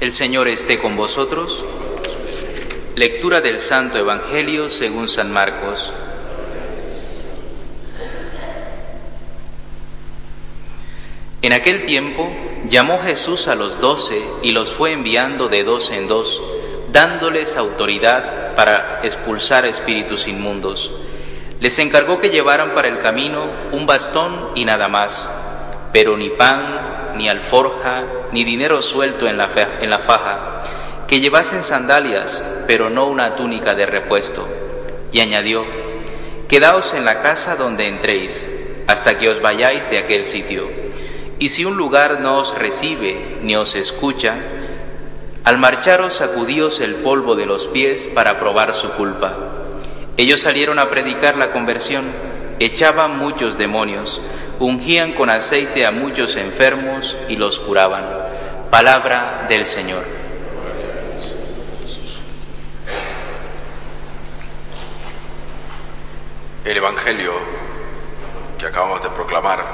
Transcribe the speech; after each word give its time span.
El 0.00 0.10
Señor 0.10 0.48
esté 0.48 0.80
con 0.80 0.96
vosotros. 0.96 1.64
Lectura 2.96 3.40
del 3.40 3.60
Santo 3.60 3.96
Evangelio 3.96 4.68
según 4.68 5.06
San 5.06 5.32
Marcos. 5.32 5.94
En 11.42 11.52
aquel 11.52 11.84
tiempo 11.84 12.28
llamó 12.68 12.98
Jesús 12.98 13.46
a 13.46 13.54
los 13.54 13.78
doce 13.78 14.20
y 14.42 14.50
los 14.50 14.72
fue 14.72 14.90
enviando 14.90 15.48
de 15.48 15.62
dos 15.62 15.92
en 15.92 16.08
dos, 16.08 16.42
dándoles 16.90 17.56
autoridad 17.56 18.56
para 18.56 19.00
expulsar 19.04 19.64
espíritus 19.64 20.26
inmundos. 20.26 20.90
Les 21.60 21.78
encargó 21.78 22.20
que 22.20 22.30
llevaran 22.30 22.74
para 22.74 22.88
el 22.88 22.98
camino 22.98 23.46
un 23.70 23.86
bastón 23.86 24.50
y 24.56 24.64
nada 24.64 24.88
más, 24.88 25.28
pero 25.92 26.16
ni 26.16 26.30
pan, 26.30 27.03
ni 27.16 27.28
alforja, 27.28 28.04
ni 28.32 28.44
dinero 28.44 28.82
suelto 28.82 29.26
en 29.28 29.38
la, 29.38 29.48
en 29.80 29.90
la 29.90 29.98
faja, 29.98 30.62
que 31.06 31.20
llevasen 31.20 31.62
sandalias, 31.62 32.42
pero 32.66 32.90
no 32.90 33.06
una 33.06 33.36
túnica 33.36 33.74
de 33.74 33.86
repuesto. 33.86 34.48
Y 35.12 35.20
añadió, 35.20 35.64
Quedaos 36.48 36.92
en 36.94 37.04
la 37.04 37.20
casa 37.20 37.56
donde 37.56 37.88
entréis, 37.88 38.50
hasta 38.86 39.16
que 39.16 39.28
os 39.28 39.40
vayáis 39.40 39.88
de 39.88 39.98
aquel 39.98 40.24
sitio. 40.24 40.68
Y 41.38 41.48
si 41.48 41.64
un 41.64 41.76
lugar 41.76 42.20
no 42.20 42.38
os 42.38 42.56
recibe 42.56 43.38
ni 43.42 43.56
os 43.56 43.74
escucha, 43.74 44.36
al 45.44 45.58
marcharos 45.58 46.14
sacudíos 46.14 46.80
el 46.80 46.96
polvo 46.96 47.34
de 47.34 47.46
los 47.46 47.66
pies 47.66 48.08
para 48.08 48.38
probar 48.38 48.74
su 48.74 48.90
culpa. 48.92 49.36
Ellos 50.16 50.40
salieron 50.40 50.78
a 50.78 50.88
predicar 50.88 51.36
la 51.36 51.50
conversión, 51.50 52.04
echaban 52.58 53.18
muchos 53.18 53.58
demonios, 53.58 54.20
ungían 54.58 55.12
con 55.12 55.30
aceite 55.30 55.86
a 55.86 55.90
muchos 55.90 56.36
enfermos 56.36 57.16
y 57.28 57.36
los 57.36 57.60
curaban. 57.60 58.04
Palabra 58.70 59.46
del 59.48 59.66
Señor. 59.66 60.04
El 66.64 66.76
Evangelio 66.76 67.32
que 68.58 68.66
acabamos 68.66 69.02
de 69.02 69.10
proclamar 69.10 69.64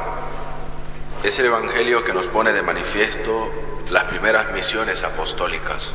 es 1.22 1.39
el 1.39 1.47
Evangelio 1.47 2.03
que 2.03 2.12
nos 2.12 2.27
pone 2.27 2.53
de 2.53 2.62
manifiesto 2.62 3.53
las 3.91 4.05
primeras 4.05 4.53
misiones 4.53 5.05
apostólicas. 5.05 5.92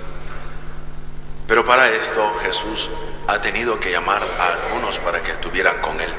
Pero 1.48 1.66
para 1.66 1.90
esto 1.90 2.34
Jesús 2.44 2.90
ha 3.28 3.40
tenido 3.40 3.80
que 3.80 3.92
llamar 3.92 4.22
a 4.40 4.54
algunos 4.54 5.00
para 5.00 5.22
que 5.22 5.32
estuvieran 5.32 5.82
con 5.82 6.00
Él 6.00 6.10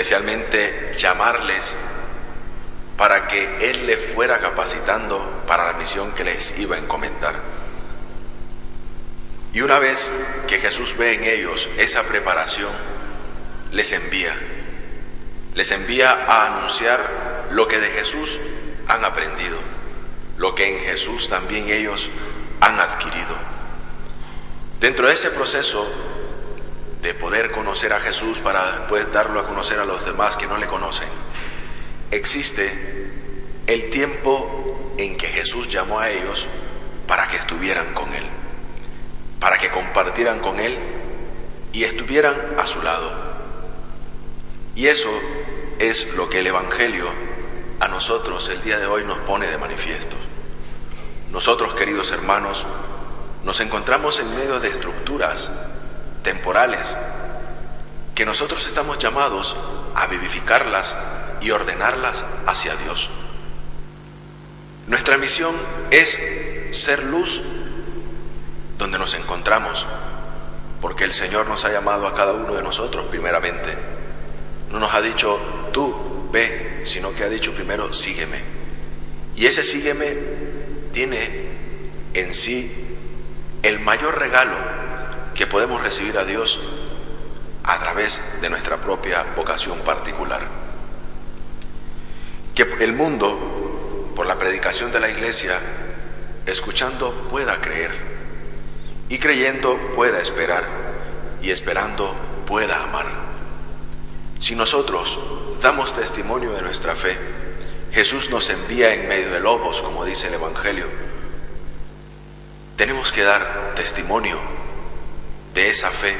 especialmente 0.00 0.94
llamarles 0.96 1.76
para 2.96 3.28
que 3.28 3.58
Él 3.60 3.86
les 3.86 4.00
fuera 4.14 4.40
capacitando 4.40 5.42
para 5.46 5.66
la 5.66 5.74
misión 5.74 6.12
que 6.12 6.24
les 6.24 6.58
iba 6.58 6.76
a 6.76 6.78
encomendar. 6.78 7.34
Y 9.52 9.60
una 9.60 9.78
vez 9.78 10.10
que 10.46 10.58
Jesús 10.58 10.96
ve 10.96 11.16
en 11.16 11.24
ellos 11.24 11.68
esa 11.76 12.04
preparación, 12.04 12.70
les 13.72 13.92
envía, 13.92 14.34
les 15.54 15.70
envía 15.70 16.12
a 16.12 16.46
anunciar 16.46 17.48
lo 17.50 17.68
que 17.68 17.78
de 17.78 17.90
Jesús 17.90 18.40
han 18.88 19.04
aprendido, 19.04 19.58
lo 20.38 20.54
que 20.54 20.66
en 20.66 20.80
Jesús 20.80 21.28
también 21.28 21.68
ellos 21.68 22.08
han 22.62 22.80
adquirido. 22.80 23.36
Dentro 24.80 25.08
de 25.08 25.12
ese 25.12 25.30
proceso 25.30 25.86
de 27.02 27.14
poder 27.14 27.50
conocer 27.50 27.92
a 27.92 28.00
Jesús 28.00 28.40
para 28.40 28.78
después 28.78 29.10
darlo 29.12 29.40
a 29.40 29.46
conocer 29.46 29.78
a 29.78 29.84
los 29.84 30.04
demás 30.04 30.36
que 30.36 30.46
no 30.46 30.58
le 30.58 30.66
conocen, 30.66 31.08
existe 32.10 33.10
el 33.66 33.90
tiempo 33.90 34.94
en 34.98 35.16
que 35.16 35.28
Jesús 35.28 35.68
llamó 35.68 36.00
a 36.00 36.10
ellos 36.10 36.48
para 37.06 37.28
que 37.28 37.36
estuvieran 37.36 37.94
con 37.94 38.12
Él, 38.14 38.26
para 39.38 39.58
que 39.58 39.70
compartieran 39.70 40.40
con 40.40 40.60
Él 40.60 40.78
y 41.72 41.84
estuvieran 41.84 42.54
a 42.58 42.66
su 42.66 42.82
lado. 42.82 43.12
Y 44.74 44.86
eso 44.86 45.10
es 45.78 46.12
lo 46.14 46.28
que 46.28 46.40
el 46.40 46.46
Evangelio 46.48 47.10
a 47.80 47.88
nosotros 47.88 48.48
el 48.50 48.62
día 48.62 48.78
de 48.78 48.86
hoy 48.86 49.04
nos 49.04 49.18
pone 49.18 49.46
de 49.46 49.56
manifiesto. 49.56 50.16
Nosotros, 51.32 51.74
queridos 51.74 52.10
hermanos, 52.12 52.66
nos 53.44 53.60
encontramos 53.60 54.20
en 54.20 54.34
medio 54.34 54.60
de 54.60 54.68
estructuras 54.68 55.50
temporales, 56.22 56.96
que 58.14 58.24
nosotros 58.24 58.66
estamos 58.66 58.98
llamados 58.98 59.56
a 59.94 60.06
vivificarlas 60.06 60.96
y 61.40 61.50
ordenarlas 61.50 62.24
hacia 62.46 62.76
Dios. 62.76 63.10
Nuestra 64.86 65.16
misión 65.18 65.54
es 65.90 66.18
ser 66.72 67.04
luz 67.04 67.42
donde 68.78 68.98
nos 68.98 69.14
encontramos, 69.14 69.86
porque 70.80 71.04
el 71.04 71.12
Señor 71.12 71.48
nos 71.48 71.64
ha 71.64 71.72
llamado 71.72 72.06
a 72.06 72.14
cada 72.14 72.32
uno 72.32 72.54
de 72.54 72.62
nosotros 72.62 73.06
primeramente. 73.10 73.76
No 74.70 74.78
nos 74.78 74.94
ha 74.94 75.00
dicho 75.00 75.38
tú 75.72 76.28
ve, 76.32 76.80
sino 76.84 77.12
que 77.14 77.24
ha 77.24 77.28
dicho 77.28 77.52
primero 77.52 77.92
sígueme. 77.92 78.40
Y 79.36 79.46
ese 79.46 79.64
sígueme 79.64 80.16
tiene 80.92 81.48
en 82.14 82.34
sí 82.34 82.96
el 83.62 83.80
mayor 83.80 84.18
regalo 84.18 84.79
que 85.40 85.46
podemos 85.46 85.82
recibir 85.82 86.18
a 86.18 86.24
Dios 86.26 86.60
a 87.64 87.78
través 87.78 88.20
de 88.42 88.50
nuestra 88.50 88.76
propia 88.76 89.22
vocación 89.34 89.78
particular. 89.78 90.46
Que 92.54 92.68
el 92.80 92.92
mundo, 92.92 94.12
por 94.14 94.26
la 94.26 94.38
predicación 94.38 94.92
de 94.92 95.00
la 95.00 95.08
iglesia, 95.08 95.58
escuchando 96.44 97.26
pueda 97.30 97.58
creer 97.58 97.90
y 99.08 99.18
creyendo 99.18 99.78
pueda 99.96 100.20
esperar 100.20 100.66
y 101.40 101.50
esperando 101.52 102.14
pueda 102.46 102.82
amar. 102.82 103.06
Si 104.40 104.54
nosotros 104.54 105.18
damos 105.62 105.96
testimonio 105.96 106.52
de 106.52 106.60
nuestra 106.60 106.94
fe, 106.94 107.16
Jesús 107.94 108.28
nos 108.28 108.50
envía 108.50 108.92
en 108.92 109.08
medio 109.08 109.30
de 109.30 109.40
lobos, 109.40 109.80
como 109.80 110.04
dice 110.04 110.28
el 110.28 110.34
Evangelio. 110.34 110.84
Tenemos 112.76 113.10
que 113.10 113.22
dar 113.22 113.72
testimonio 113.74 114.59
de 115.54 115.70
esa 115.70 115.90
fe, 115.90 116.16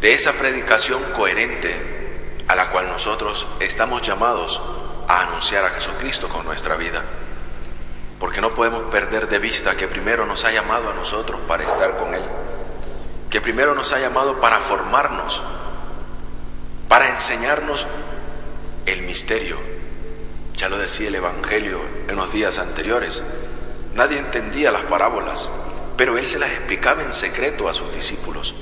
de 0.00 0.14
esa 0.14 0.32
predicación 0.32 1.02
coherente 1.12 2.02
a 2.48 2.54
la 2.54 2.70
cual 2.70 2.88
nosotros 2.88 3.46
estamos 3.60 4.02
llamados 4.02 4.60
a 5.08 5.22
anunciar 5.22 5.64
a 5.64 5.70
Jesucristo 5.70 6.28
con 6.28 6.44
nuestra 6.44 6.76
vida. 6.76 7.02
Porque 8.18 8.40
no 8.40 8.50
podemos 8.50 8.82
perder 8.84 9.28
de 9.28 9.38
vista 9.38 9.76
que 9.76 9.88
primero 9.88 10.26
nos 10.26 10.44
ha 10.44 10.52
llamado 10.52 10.90
a 10.90 10.94
nosotros 10.94 11.40
para 11.48 11.64
estar 11.64 11.96
con 11.98 12.14
Él, 12.14 12.22
que 13.30 13.40
primero 13.40 13.74
nos 13.74 13.92
ha 13.92 13.98
llamado 13.98 14.40
para 14.40 14.60
formarnos, 14.60 15.42
para 16.88 17.08
enseñarnos 17.08 17.86
el 18.86 19.02
misterio. 19.02 19.58
Ya 20.56 20.68
lo 20.68 20.78
decía 20.78 21.08
el 21.08 21.14
Evangelio 21.14 21.80
en 22.06 22.16
los 22.16 22.32
días 22.32 22.58
anteriores. 22.58 23.22
Nadie 23.94 24.18
entendía 24.18 24.70
las 24.70 24.82
parábolas, 24.82 25.48
pero 26.02 26.18
él 26.18 26.26
se 26.26 26.40
las 26.40 26.50
explicaba 26.50 27.04
en 27.04 27.12
secreto 27.12 27.68
a 27.68 27.74
sus 27.74 27.94
discípulos. 27.94 28.56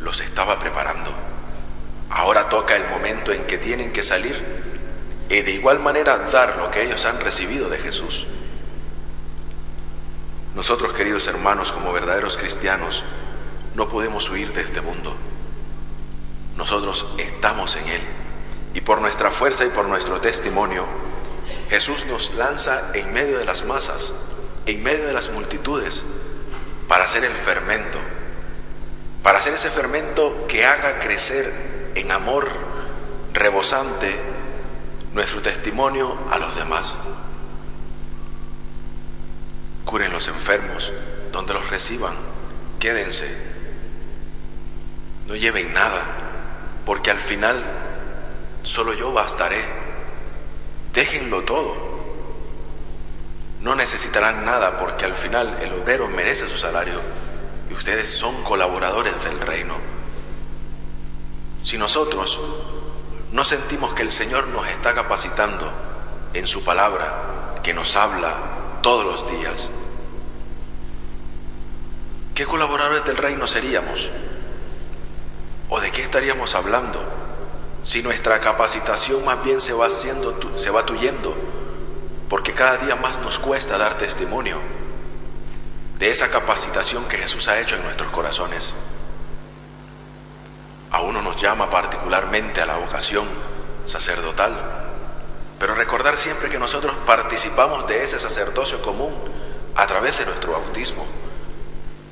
Los 0.00 0.22
estaba 0.22 0.58
preparando. 0.58 1.10
Ahora 2.08 2.48
toca 2.48 2.74
el 2.74 2.88
momento 2.88 3.32
en 3.32 3.44
que 3.44 3.58
tienen 3.58 3.92
que 3.92 4.02
salir 4.02 4.42
y 5.28 5.42
de 5.42 5.50
igual 5.50 5.78
manera 5.78 6.16
dar 6.32 6.56
lo 6.56 6.70
que 6.70 6.84
ellos 6.84 7.04
han 7.04 7.20
recibido 7.20 7.68
de 7.68 7.76
Jesús. 7.76 8.26
Nosotros, 10.54 10.94
queridos 10.94 11.26
hermanos, 11.26 11.70
como 11.70 11.92
verdaderos 11.92 12.38
cristianos, 12.38 13.04
no 13.74 13.90
podemos 13.90 14.30
huir 14.30 14.54
de 14.54 14.62
este 14.62 14.80
mundo. 14.80 15.14
Nosotros 16.56 17.08
estamos 17.18 17.76
en 17.76 17.88
él 17.88 18.00
y 18.72 18.80
por 18.80 19.02
nuestra 19.02 19.30
fuerza 19.30 19.66
y 19.66 19.68
por 19.68 19.86
nuestro 19.86 20.18
testimonio, 20.22 20.86
Jesús 21.68 22.06
nos 22.06 22.32
lanza 22.32 22.90
en 22.94 23.12
medio 23.12 23.38
de 23.38 23.44
las 23.44 23.66
masas, 23.66 24.14
en 24.64 24.82
medio 24.82 25.08
de 25.08 25.12
las 25.12 25.30
multitudes, 25.30 26.06
para 26.88 27.04
hacer 27.04 27.24
el 27.24 27.36
fermento, 27.36 27.98
para 29.22 29.38
hacer 29.38 29.54
ese 29.54 29.70
fermento 29.70 30.46
que 30.48 30.64
haga 30.64 30.98
crecer 30.98 31.92
en 31.94 32.10
amor 32.10 32.48
rebosante 33.34 34.18
nuestro 35.12 35.42
testimonio 35.42 36.18
a 36.30 36.38
los 36.38 36.56
demás. 36.56 36.96
Curen 39.84 40.12
los 40.12 40.28
enfermos 40.28 40.92
donde 41.30 41.54
los 41.54 41.68
reciban, 41.70 42.14
quédense, 42.78 43.28
no 45.26 45.36
lleven 45.36 45.72
nada, 45.74 46.04
porque 46.86 47.10
al 47.10 47.20
final 47.20 47.62
solo 48.62 48.94
yo 48.94 49.12
bastaré. 49.12 49.62
Déjenlo 50.94 51.42
todo. 51.42 51.87
No 53.60 53.74
necesitarán 53.74 54.44
nada 54.44 54.78
porque 54.78 55.04
al 55.04 55.14
final 55.14 55.58
el 55.60 55.72
obrero 55.72 56.08
merece 56.08 56.48
su 56.48 56.56
salario 56.56 57.00
y 57.70 57.74
ustedes 57.74 58.08
son 58.08 58.42
colaboradores 58.44 59.14
del 59.24 59.40
reino. 59.40 59.74
Si 61.64 61.76
nosotros 61.76 62.40
no 63.32 63.44
sentimos 63.44 63.94
que 63.94 64.02
el 64.02 64.12
Señor 64.12 64.46
nos 64.48 64.68
está 64.68 64.94
capacitando 64.94 65.70
en 66.34 66.46
su 66.46 66.62
palabra, 66.62 67.60
que 67.62 67.74
nos 67.74 67.96
habla 67.96 68.36
todos 68.80 69.04
los 69.04 69.30
días, 69.30 69.68
¿qué 72.34 72.46
colaboradores 72.46 73.04
del 73.04 73.16
reino 73.16 73.46
seríamos? 73.46 74.10
¿O 75.68 75.80
de 75.80 75.90
qué 75.90 76.02
estaríamos 76.02 76.54
hablando 76.54 77.02
si 77.82 78.02
nuestra 78.02 78.38
capacitación 78.40 79.24
más 79.24 79.42
bien 79.44 79.60
se 79.60 79.72
va 79.72 79.88
haciendo, 79.88 80.38
se 80.56 80.70
va 80.70 80.86
tuyendo? 80.86 81.34
Porque 82.28 82.52
cada 82.52 82.76
día 82.76 82.96
más 82.96 83.18
nos 83.20 83.38
cuesta 83.38 83.78
dar 83.78 83.96
testimonio 83.96 84.58
de 85.98 86.10
esa 86.10 86.28
capacitación 86.28 87.06
que 87.06 87.16
Jesús 87.18 87.48
ha 87.48 87.58
hecho 87.58 87.76
en 87.76 87.82
nuestros 87.82 88.10
corazones. 88.10 88.74
A 90.90 91.00
uno 91.00 91.20
nos 91.20 91.40
llama 91.40 91.70
particularmente 91.70 92.60
a 92.60 92.66
la 92.66 92.76
vocación 92.76 93.28
sacerdotal, 93.84 94.56
pero 95.58 95.74
recordar 95.74 96.16
siempre 96.16 96.48
que 96.48 96.58
nosotros 96.58 96.94
participamos 97.06 97.86
de 97.88 98.04
ese 98.04 98.18
sacerdocio 98.18 98.80
común 98.80 99.12
a 99.74 99.86
través 99.86 100.18
de 100.18 100.26
nuestro 100.26 100.52
bautismo, 100.52 101.04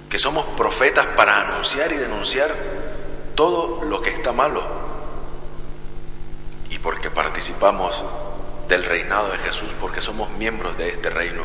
que 0.08 0.18
somos 0.18 0.44
profetas 0.56 1.06
para 1.16 1.40
anunciar 1.40 1.92
y 1.92 1.96
denunciar 1.96 2.54
todo 3.34 3.84
lo 3.84 4.00
que 4.00 4.10
está 4.10 4.32
malo, 4.32 4.62
y 6.70 6.78
porque 6.78 7.10
participamos 7.10 8.04
del 8.68 8.84
reinado 8.84 9.30
de 9.30 9.38
Jesús, 9.38 9.74
porque 9.80 10.00
somos 10.00 10.30
miembros 10.30 10.76
de 10.76 10.88
este 10.88 11.10
reino, 11.10 11.42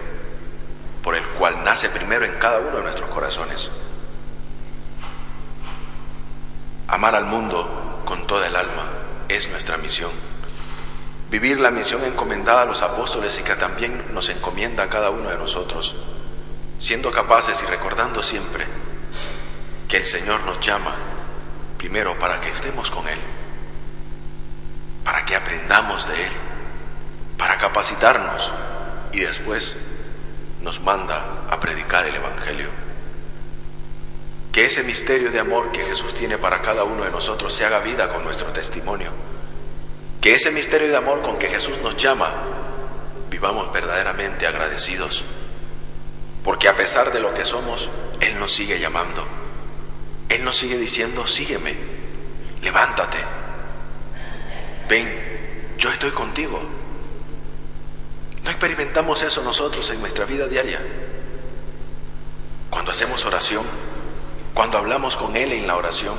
por 1.03 1.15
el 1.15 1.23
cual 1.23 1.63
nace 1.63 1.89
primero 1.89 2.25
en 2.25 2.33
cada 2.33 2.59
uno 2.59 2.77
de 2.77 2.83
nuestros 2.83 3.09
corazones. 3.09 3.71
Amar 6.87 7.15
al 7.15 7.25
mundo 7.25 8.01
con 8.05 8.27
toda 8.27 8.47
el 8.47 8.55
alma 8.55 8.85
es 9.29 9.49
nuestra 9.49 9.77
misión. 9.77 10.11
Vivir 11.29 11.59
la 11.59 11.71
misión 11.71 12.03
encomendada 12.03 12.63
a 12.63 12.65
los 12.65 12.81
apóstoles 12.81 13.39
y 13.39 13.43
que 13.43 13.55
también 13.55 14.13
nos 14.13 14.27
encomienda 14.29 14.83
a 14.83 14.89
cada 14.89 15.09
uno 15.09 15.29
de 15.29 15.37
nosotros, 15.37 15.95
siendo 16.77 17.09
capaces 17.11 17.63
y 17.63 17.65
recordando 17.65 18.21
siempre 18.21 18.65
que 19.87 19.97
el 19.97 20.05
Señor 20.05 20.43
nos 20.43 20.59
llama 20.59 20.95
primero 21.77 22.17
para 22.19 22.41
que 22.41 22.49
estemos 22.49 22.91
con 22.91 23.07
Él, 23.07 23.19
para 25.03 25.25
que 25.25 25.35
aprendamos 25.35 26.07
de 26.07 26.25
Él, 26.25 26.31
para 27.41 27.57
capacitarnos 27.57 28.51
y 29.11 29.21
después 29.21 29.75
nos 30.61 30.79
manda 30.79 31.47
a 31.49 31.59
predicar 31.59 32.05
el 32.05 32.13
Evangelio. 32.13 32.67
Que 34.51 34.65
ese 34.65 34.83
misterio 34.83 35.31
de 35.31 35.39
amor 35.39 35.71
que 35.71 35.83
Jesús 35.83 36.13
tiene 36.13 36.37
para 36.37 36.61
cada 36.61 36.83
uno 36.83 37.03
de 37.03 37.09
nosotros 37.09 37.51
se 37.51 37.65
haga 37.65 37.79
vida 37.79 38.09
con 38.09 38.23
nuestro 38.23 38.49
testimonio. 38.49 39.09
Que 40.21 40.35
ese 40.35 40.51
misterio 40.51 40.87
de 40.87 40.95
amor 40.95 41.23
con 41.23 41.39
que 41.39 41.47
Jesús 41.47 41.79
nos 41.81 41.97
llama, 41.97 42.31
vivamos 43.31 43.73
verdaderamente 43.73 44.45
agradecidos. 44.45 45.25
Porque 46.43 46.67
a 46.67 46.75
pesar 46.75 47.11
de 47.11 47.21
lo 47.21 47.33
que 47.33 47.43
somos, 47.43 47.89
Él 48.19 48.37
nos 48.37 48.53
sigue 48.53 48.79
llamando. 48.79 49.25
Él 50.29 50.43
nos 50.43 50.57
sigue 50.57 50.77
diciendo, 50.77 51.25
sígueme, 51.25 51.75
levántate, 52.61 53.17
ven, 54.87 55.73
yo 55.79 55.89
estoy 55.89 56.11
contigo. 56.11 56.80
¿No 58.61 58.67
experimentamos 58.67 59.23
eso 59.23 59.41
nosotros 59.41 59.89
en 59.89 60.01
nuestra 60.01 60.25
vida 60.25 60.45
diaria? 60.45 60.79
Cuando 62.69 62.91
hacemos 62.91 63.25
oración, 63.25 63.65
cuando 64.53 64.77
hablamos 64.77 65.17
con 65.17 65.35
Él 65.35 65.51
en 65.51 65.65
la 65.65 65.75
oración, 65.75 66.15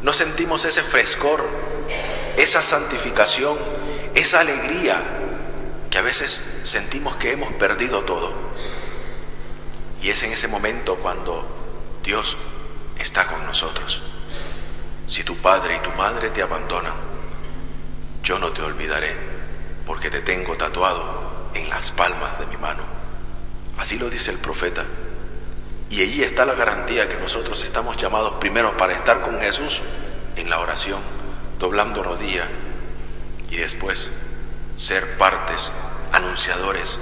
no 0.00 0.14
sentimos 0.14 0.64
ese 0.64 0.82
frescor, 0.82 1.46
esa 2.38 2.62
santificación, 2.62 3.58
esa 4.14 4.40
alegría 4.40 4.96
que 5.90 5.98
a 5.98 6.00
veces 6.00 6.42
sentimos 6.62 7.16
que 7.16 7.32
hemos 7.32 7.52
perdido 7.52 8.02
todo. 8.04 8.32
Y 10.00 10.08
es 10.08 10.22
en 10.22 10.32
ese 10.32 10.48
momento 10.48 10.96
cuando 10.96 11.46
Dios 12.02 12.38
está 12.98 13.26
con 13.26 13.44
nosotros. 13.44 14.02
Si 15.06 15.22
tu 15.22 15.36
padre 15.36 15.76
y 15.76 15.80
tu 15.80 15.90
madre 15.90 16.30
te 16.30 16.40
abandonan, 16.40 16.94
yo 18.22 18.38
no 18.38 18.52
te 18.52 18.62
olvidaré 18.62 19.14
porque 19.84 20.08
te 20.08 20.22
tengo 20.22 20.56
tatuado 20.56 21.33
en 21.54 21.70
las 21.70 21.90
palmas 21.90 22.38
de 22.38 22.46
mi 22.46 22.56
mano. 22.56 22.82
Así 23.78 23.98
lo 23.98 24.10
dice 24.10 24.30
el 24.30 24.38
profeta. 24.38 24.84
Y 25.90 26.02
allí 26.02 26.22
está 26.22 26.44
la 26.44 26.54
garantía 26.54 27.08
que 27.08 27.16
nosotros 27.16 27.62
estamos 27.62 27.96
llamados 27.96 28.34
primero 28.40 28.76
para 28.76 28.94
estar 28.94 29.22
con 29.22 29.40
Jesús 29.40 29.82
en 30.36 30.50
la 30.50 30.60
oración, 30.60 31.00
doblando 31.58 32.02
rodilla, 32.02 32.48
y 33.50 33.56
después 33.56 34.10
ser 34.76 35.16
partes, 35.16 35.72
anunciadores, 36.12 36.98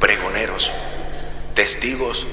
pregoneros, 0.00 0.72
testigos 1.54 2.26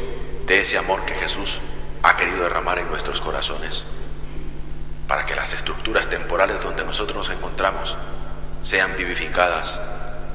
de 0.48 0.62
ese 0.62 0.78
amor 0.78 1.06
que 1.06 1.14
Jesús 1.14 1.60
ha 2.02 2.16
querido 2.16 2.44
derramar 2.44 2.80
en 2.80 2.90
nuestros 2.90 3.22
corazones, 3.22 3.86
para 5.08 5.26
que 5.26 5.36
las 5.36 5.54
estructuras 5.54 6.10
temporales 6.10 6.64
donde 6.64 6.86
nosotros 6.86 7.18
nos 7.18 7.30
encontramos 7.30 7.98
sean 8.64 8.96
vivificadas 8.98 9.80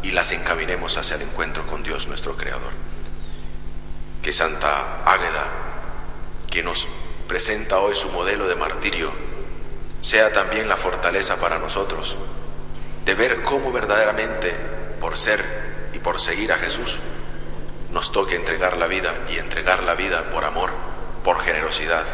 y 0.05 0.11
las 0.11 0.33
encaminemos 0.33 0.97
hacia 0.99 1.17
el 1.17 1.23
encuentro 1.23 1.67
con 1.67 1.83
Dios 1.83 2.07
nuestro 2.07 2.37
Creador. 2.37 2.71
Que 4.23 4.33
Santa 4.33 5.03
Águeda, 5.05 5.47
que 6.51 6.63
nos 6.63 6.87
presenta 7.27 7.79
hoy 7.79 7.97
su 7.97 8.11
modelo 8.11 8.47
de 8.47 8.55
martirio, 8.55 9.11
sea 10.03 10.33
también 10.33 10.69
la 10.69 10.77
fortaleza 10.77 11.37
para 11.37 11.59
nosotros 11.59 12.19
de 13.07 13.15
ver 13.15 13.43
cómo 13.43 13.73
verdaderamente, 13.73 14.55
por 15.01 15.17
ser 15.17 15.91
y 15.95 15.99
por 15.99 16.21
seguir 16.21 16.53
a 16.53 16.59
Jesús, 16.59 17.01
nos 17.91 18.13
toque 18.13 18.37
entregar 18.37 18.77
la 18.77 18.87
vida 18.87 19.15
y 19.31 19.39
entregar 19.39 19.83
la 19.83 19.95
vida 19.95 20.31
por 20.33 20.45
amor, 20.45 20.71
por 21.23 21.41
generosidad 21.41 22.05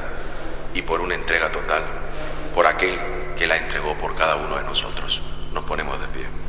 y 0.74 0.82
por 0.82 1.00
una 1.00 1.14
entrega 1.14 1.50
total, 1.50 1.82
por 2.54 2.66
aquel 2.66 2.98
que 3.36 3.46
la 3.46 3.56
entregó 3.56 3.96
por 3.98 4.14
cada 4.14 4.36
uno 4.36 4.56
de 4.58 4.64
nosotros. 4.64 5.22
Nos 5.52 5.64
ponemos 5.64 6.00
de 6.00 6.06
pie. 6.08 6.39